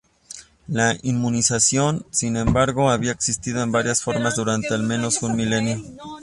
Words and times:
La 0.67 0.97
inmunización, 1.03 2.07
sin 2.09 2.35
embargo, 2.35 2.89
había 2.89 3.11
existido 3.11 3.63
de 3.63 3.69
varias 3.69 4.01
formas 4.01 4.35
durante 4.35 4.73
al 4.73 4.81
menos 4.81 5.21
un 5.21 5.35
milenio. 5.35 5.79